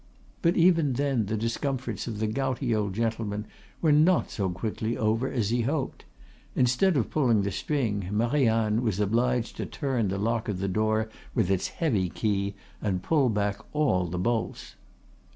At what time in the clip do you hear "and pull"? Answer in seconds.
12.81-13.29